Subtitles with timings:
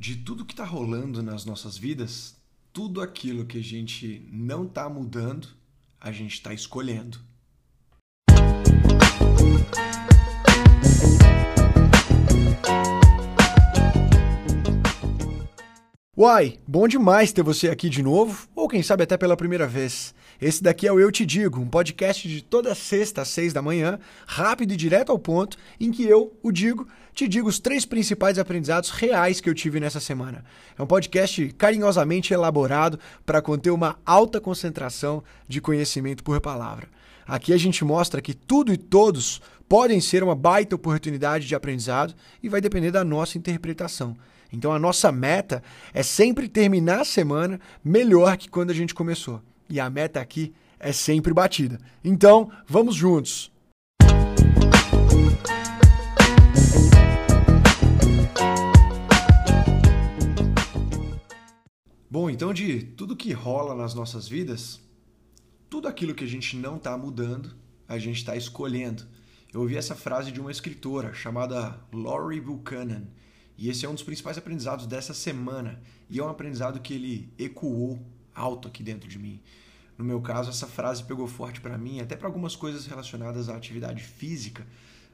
[0.00, 2.34] de tudo que está rolando nas nossas vidas,
[2.72, 5.48] tudo aquilo que a gente não está mudando,
[6.00, 7.18] a gente está escolhendo.
[16.16, 20.14] Uai, bom demais ter você aqui de novo, ou quem sabe até pela primeira vez.
[20.40, 23.60] Esse daqui é o Eu Te Digo, um podcast de toda sexta às seis da
[23.60, 26.88] manhã, rápido e direto ao ponto, em que eu, o Digo,
[27.20, 30.42] te digo os três principais aprendizados reais que eu tive nessa semana.
[30.78, 36.88] É um podcast carinhosamente elaborado para conter uma alta concentração de conhecimento por palavra.
[37.26, 42.14] Aqui a gente mostra que tudo e todos podem ser uma baita oportunidade de aprendizado
[42.42, 44.16] e vai depender da nossa interpretação.
[44.50, 49.42] Então a nossa meta é sempre terminar a semana melhor que quando a gente começou
[49.68, 51.78] e a meta aqui é sempre batida.
[52.02, 53.52] Então, vamos juntos!
[62.12, 64.80] Bom, então de tudo que rola nas nossas vidas,
[65.68, 67.54] tudo aquilo que a gente não está mudando,
[67.86, 69.04] a gente está escolhendo.
[69.52, 73.04] Eu ouvi essa frase de uma escritora chamada Laurie Buchanan,
[73.56, 77.32] e esse é um dos principais aprendizados dessa semana, e é um aprendizado que ele
[77.38, 79.40] ecoou alto aqui dentro de mim.
[79.96, 83.56] No meu caso, essa frase pegou forte para mim, até para algumas coisas relacionadas à
[83.56, 84.66] atividade física,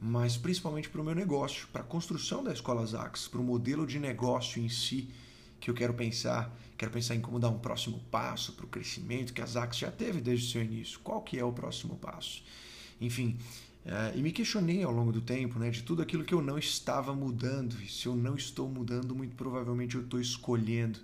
[0.00, 3.86] mas principalmente para o meu negócio, para a construção da escola Zax, para o modelo
[3.86, 5.08] de negócio em si
[5.60, 6.56] que eu quero pensar.
[6.76, 9.90] Quero pensar em como dar um próximo passo para o crescimento que a Zax já
[9.90, 10.98] teve desde o seu início.
[11.00, 12.42] Qual que é o próximo passo?
[12.98, 13.36] Enfim,
[13.84, 16.58] uh, e me questionei ao longo do tempo né, de tudo aquilo que eu não
[16.58, 17.76] estava mudando.
[17.82, 20.98] E se eu não estou mudando, muito provavelmente eu estou escolhendo.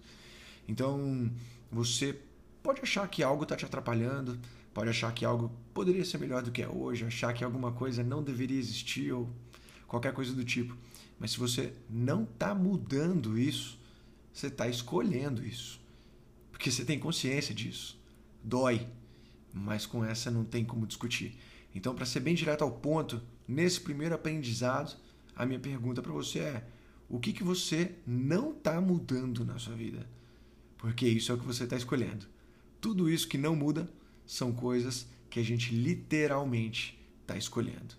[0.66, 1.30] Então,
[1.70, 2.18] você
[2.62, 4.38] pode achar que algo está te atrapalhando,
[4.72, 8.02] pode achar que algo poderia ser melhor do que é hoje, achar que alguma coisa
[8.02, 9.28] não deveria existir ou
[9.86, 10.76] qualquer coisa do tipo.
[11.18, 13.78] Mas se você não está mudando isso,
[14.36, 15.80] você está escolhendo isso.
[16.52, 17.98] Porque você tem consciência disso.
[18.44, 18.86] Dói,
[19.52, 21.38] mas com essa não tem como discutir.
[21.74, 24.94] Então, para ser bem direto ao ponto, nesse primeiro aprendizado,
[25.34, 26.64] a minha pergunta para você é:
[27.08, 30.06] o que, que você não está mudando na sua vida?
[30.76, 32.26] Porque isso é o que você está escolhendo.
[32.78, 33.90] Tudo isso que não muda
[34.26, 37.94] são coisas que a gente literalmente está escolhendo.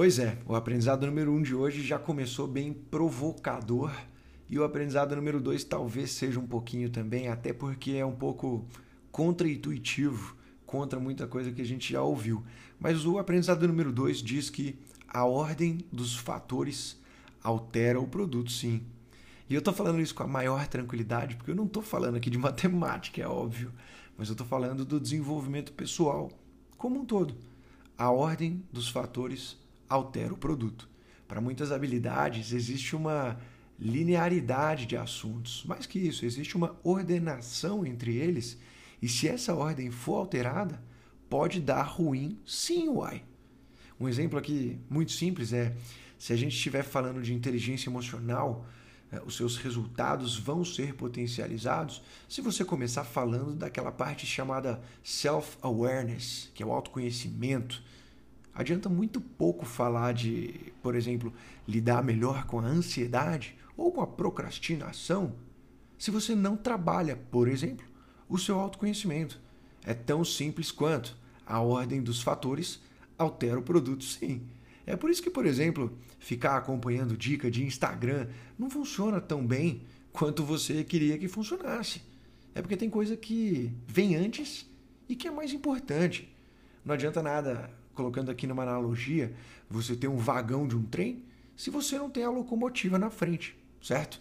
[0.00, 3.92] Pois é, o aprendizado número um de hoje já começou bem provocador
[4.48, 8.64] e o aprendizado número dois talvez seja um pouquinho também, até porque é um pouco
[9.12, 10.34] contra-intuitivo
[10.64, 12.42] contra muita coisa que a gente já ouviu.
[12.78, 16.98] Mas o aprendizado número 2 diz que a ordem dos fatores
[17.44, 18.82] altera o produto, sim.
[19.50, 22.30] E eu estou falando isso com a maior tranquilidade, porque eu não estou falando aqui
[22.30, 23.70] de matemática, é óbvio,
[24.16, 26.30] mas eu estou falando do desenvolvimento pessoal
[26.78, 27.34] como um todo.
[27.98, 29.60] A ordem dos fatores
[29.90, 30.88] altera o produto.
[31.28, 33.38] Para muitas habilidades existe uma
[33.78, 35.64] linearidade de assuntos.
[35.66, 38.56] Mais que isso, existe uma ordenação entre eles
[39.02, 40.82] e se essa ordem for alterada,
[41.28, 43.22] pode dar ruim sim, uai.
[43.98, 45.76] Um exemplo aqui muito simples é:
[46.18, 48.66] se a gente estiver falando de inteligência emocional,
[49.10, 56.50] é, os seus resultados vão ser potencializados se você começar falando daquela parte chamada self-awareness,
[56.54, 57.82] que é o autoconhecimento.
[58.60, 61.32] Adianta muito pouco falar de, por exemplo,
[61.66, 65.34] lidar melhor com a ansiedade ou com a procrastinação
[65.96, 67.86] se você não trabalha, por exemplo,
[68.28, 69.40] o seu autoconhecimento.
[69.82, 71.16] É tão simples quanto
[71.46, 72.82] a ordem dos fatores
[73.16, 74.42] altera o produto, sim.
[74.84, 78.28] É por isso que, por exemplo, ficar acompanhando dica de Instagram
[78.58, 82.02] não funciona tão bem quanto você queria que funcionasse.
[82.54, 84.68] É porque tem coisa que vem antes
[85.08, 86.30] e que é mais importante.
[86.84, 89.34] Não adianta nada, colocando aqui numa analogia,
[89.68, 91.22] você ter um vagão de um trem
[91.54, 94.18] se você não tem a locomotiva na frente, certo?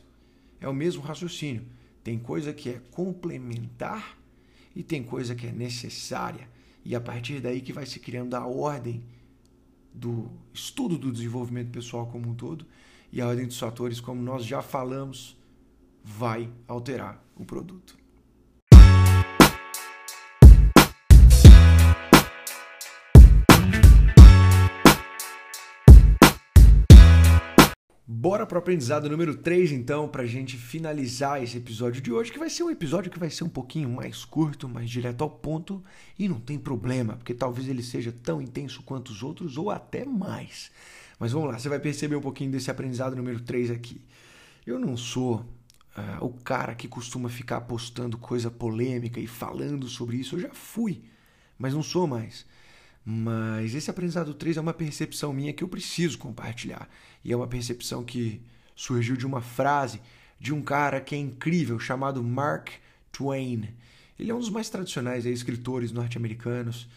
[0.59, 1.65] É o mesmo raciocínio.
[2.03, 4.17] Tem coisa que é complementar
[4.75, 6.49] e tem coisa que é necessária.
[6.83, 9.01] E a partir daí que vai se criando a ordem
[9.93, 12.65] do estudo do desenvolvimento pessoal como um todo
[13.13, 15.37] e a ordem dos fatores, como nós já falamos,
[16.03, 17.97] vai alterar o produto.
[28.21, 32.33] Bora para o aprendizado número 3, então, para a gente finalizar esse episódio de hoje,
[32.33, 35.29] que vai ser um episódio que vai ser um pouquinho mais curto, mais direto ao
[35.29, 35.81] ponto,
[36.17, 40.03] e não tem problema, porque talvez ele seja tão intenso quanto os outros, ou até
[40.03, 40.69] mais.
[41.17, 44.01] Mas vamos lá, você vai perceber um pouquinho desse aprendizado número 3 aqui.
[44.67, 45.45] Eu não sou uh,
[46.19, 51.03] o cara que costuma ficar postando coisa polêmica e falando sobre isso, eu já fui.
[51.57, 52.45] mas não sou mais.
[53.11, 56.87] Mas esse aprendizado 3 é uma percepção minha que eu preciso compartilhar.
[57.25, 58.39] E é uma percepção que
[58.75, 59.99] surgiu de uma frase
[60.39, 62.69] de um cara que é incrível, chamado Mark
[63.11, 63.67] Twain.
[64.19, 66.87] Ele é um dos mais tradicionais escritores norte-americanos.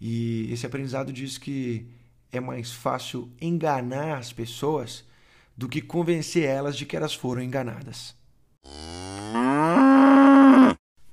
[0.00, 1.86] E esse aprendizado diz que
[2.32, 5.04] é mais fácil enganar as pessoas
[5.56, 8.16] do que convencer elas de que elas foram enganadas.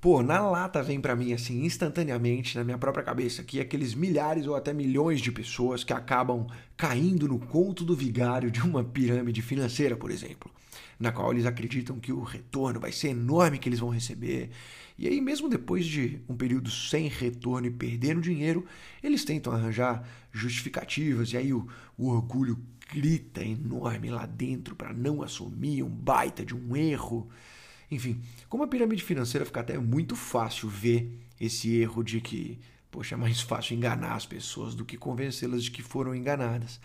[0.08, 4.48] Pô, na lata vem para mim assim instantaneamente na minha própria cabeça que aqueles milhares
[4.48, 9.42] ou até milhões de pessoas que acabam caindo no conto do vigário de uma pirâmide
[9.42, 10.50] financeira, por exemplo,
[10.98, 14.50] na qual eles acreditam que o retorno vai ser enorme que eles vão receber.
[14.98, 18.66] E aí mesmo depois de um período sem retorno e perdendo dinheiro,
[19.04, 21.68] eles tentam arranjar justificativas e aí o,
[21.98, 22.58] o orgulho
[22.94, 27.30] grita enorme lá dentro para não assumir um baita de um erro.
[27.90, 32.60] Enfim, como a pirâmide financeira fica até muito fácil ver esse erro de que,
[32.92, 36.80] poxa, é mais fácil enganar as pessoas do que convencê-las de que foram enganadas.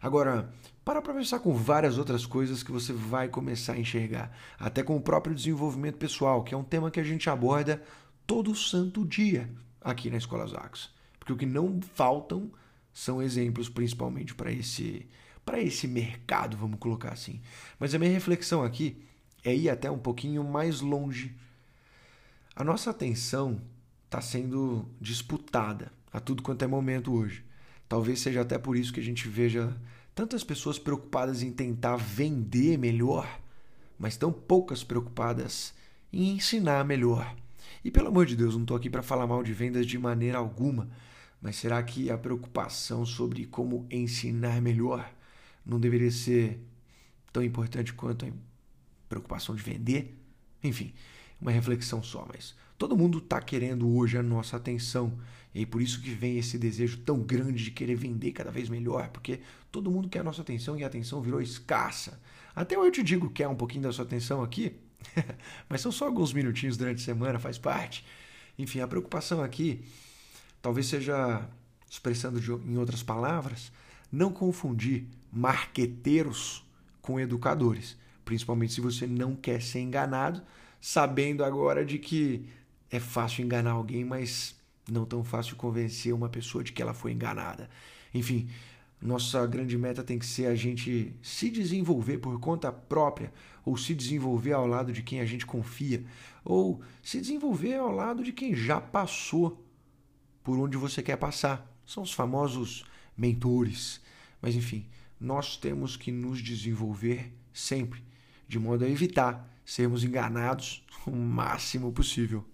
[0.00, 0.52] Agora,
[0.84, 4.96] para para pensar com várias outras coisas que você vai começar a enxergar, até com
[4.96, 7.82] o próprio desenvolvimento pessoal, que é um tema que a gente aborda
[8.26, 9.50] todo santo dia
[9.80, 10.90] aqui na Escola Zax.
[11.18, 12.52] Porque o que não faltam
[12.92, 15.08] são exemplos principalmente para esse
[15.44, 17.40] para esse mercado, vamos colocar assim.
[17.78, 19.00] Mas a minha reflexão aqui
[19.46, 21.32] é ir até um pouquinho mais longe.
[22.54, 23.62] A nossa atenção
[24.04, 27.44] está sendo disputada a tudo quanto é momento hoje.
[27.88, 29.72] Talvez seja até por isso que a gente veja
[30.16, 33.40] tantas pessoas preocupadas em tentar vender melhor,
[33.96, 35.72] mas tão poucas preocupadas
[36.12, 37.32] em ensinar melhor.
[37.84, 40.38] E pelo amor de Deus, não estou aqui para falar mal de vendas de maneira
[40.38, 40.88] alguma,
[41.40, 45.08] mas será que a preocupação sobre como ensinar melhor
[45.64, 46.60] não deveria ser
[47.32, 48.26] tão importante quanto
[49.08, 50.16] preocupação de vender.
[50.62, 50.92] Enfim,
[51.40, 55.18] uma reflexão só, mas todo mundo está querendo hoje a nossa atenção.
[55.54, 59.08] E por isso que vem esse desejo tão grande de querer vender cada vez melhor,
[59.08, 59.40] porque
[59.72, 62.20] todo mundo quer a nossa atenção e a atenção virou escassa.
[62.54, 64.76] Até eu te digo que é um pouquinho da sua atenção aqui,
[65.68, 68.04] mas são só alguns minutinhos durante a semana, faz parte.
[68.58, 69.84] Enfim, a preocupação aqui
[70.60, 71.48] talvez seja,
[71.88, 73.70] expressando em outras palavras,
[74.10, 76.64] não confundir marqueteiros
[77.00, 80.42] com educadores principalmente se você não quer ser enganado,
[80.80, 82.44] sabendo agora de que
[82.90, 84.56] é fácil enganar alguém, mas
[84.90, 87.70] não tão fácil convencer uma pessoa de que ela foi enganada.
[88.12, 88.48] Enfim,
[89.00, 93.32] nossa grande meta tem que ser a gente se desenvolver por conta própria,
[93.64, 96.04] ou se desenvolver ao lado de quem a gente confia,
[96.44, 99.64] ou se desenvolver ao lado de quem já passou
[100.42, 101.64] por onde você quer passar.
[101.86, 102.84] São os famosos
[103.16, 104.00] mentores.
[104.42, 104.84] Mas enfim,
[105.20, 108.02] nós temos que nos desenvolver sempre
[108.46, 112.44] de modo a evitar sermos enganados o máximo possível.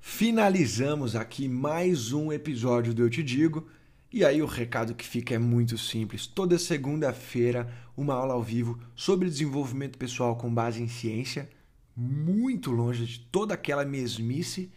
[0.00, 3.68] Finalizamos aqui mais um episódio do Eu Te Digo.
[4.12, 6.26] E aí o recado que fica é muito simples.
[6.26, 11.50] Toda segunda-feira, uma aula ao vivo sobre desenvolvimento pessoal com base em ciência,
[11.94, 14.72] muito longe de toda aquela mesmice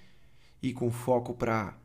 [0.61, 1.77] e com foco para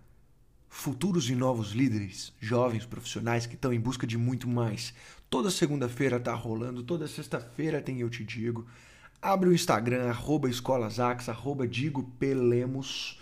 [0.74, 4.92] futuros e novos líderes, jovens profissionais que estão em busca de muito mais.
[5.30, 8.66] Toda segunda-feira tá rolando, toda sexta-feira tem Eu Te Digo.
[9.22, 13.20] Abre o Instagram, arroba escolasax, arroba digo pelemos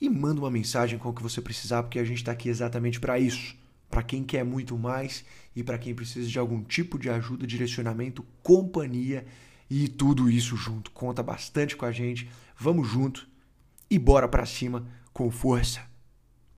[0.00, 3.00] e manda uma mensagem com o que você precisar, porque a gente está aqui exatamente
[3.00, 3.56] para isso.
[3.90, 8.24] Para quem quer muito mais e para quem precisa de algum tipo de ajuda, direcionamento,
[8.44, 9.26] companhia
[9.68, 10.92] e tudo isso junto.
[10.92, 12.30] Conta bastante com a gente.
[12.56, 13.28] Vamos junto
[13.90, 15.89] e bora para cima com força.